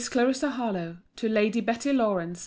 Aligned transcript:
HARLOWE, 0.03 0.97
TO 1.15 1.29
LADY 1.29 1.61
BETTY 1.61 1.93
LAWRANCE. 1.93 2.39